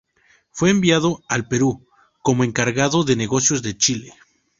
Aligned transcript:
Fue 0.49 0.71
enviado 0.71 1.23
al 1.29 1.47
Perú 1.47 1.87
como 2.23 2.43
encargado 2.43 3.03
de 3.03 3.15
negocios 3.15 3.61
de 3.61 3.77
Chile. 3.77 4.15